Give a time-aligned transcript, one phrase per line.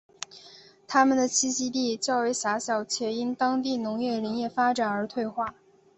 [0.87, 5.53] 它们的栖息地较为狭小且因当地农业林业发展而退化。